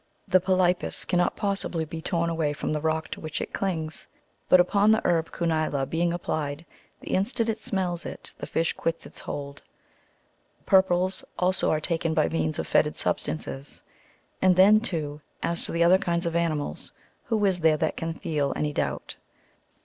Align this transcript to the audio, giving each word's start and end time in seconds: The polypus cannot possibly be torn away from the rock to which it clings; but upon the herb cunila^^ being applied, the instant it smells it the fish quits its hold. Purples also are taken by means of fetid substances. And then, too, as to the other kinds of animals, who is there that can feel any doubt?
The 0.27 0.39
polypus 0.39 1.05
cannot 1.05 1.35
possibly 1.35 1.85
be 1.85 2.01
torn 2.01 2.27
away 2.31 2.53
from 2.53 2.73
the 2.73 2.81
rock 2.81 3.09
to 3.09 3.21
which 3.21 3.39
it 3.39 3.53
clings; 3.53 4.07
but 4.49 4.59
upon 4.59 4.91
the 4.91 5.01
herb 5.05 5.29
cunila^^ 5.31 5.87
being 5.87 6.11
applied, 6.11 6.65
the 7.01 7.11
instant 7.11 7.49
it 7.49 7.61
smells 7.61 8.03
it 8.03 8.31
the 8.39 8.47
fish 8.47 8.73
quits 8.73 9.05
its 9.05 9.19
hold. 9.19 9.61
Purples 10.65 11.23
also 11.37 11.69
are 11.69 11.79
taken 11.79 12.15
by 12.15 12.29
means 12.29 12.57
of 12.57 12.65
fetid 12.65 12.95
substances. 12.95 13.83
And 14.41 14.55
then, 14.55 14.79
too, 14.79 15.21
as 15.43 15.65
to 15.65 15.71
the 15.71 15.83
other 15.83 15.99
kinds 15.99 16.25
of 16.25 16.35
animals, 16.35 16.93
who 17.25 17.45
is 17.45 17.59
there 17.59 17.77
that 17.77 17.95
can 17.95 18.15
feel 18.15 18.53
any 18.55 18.73
doubt? 18.73 19.17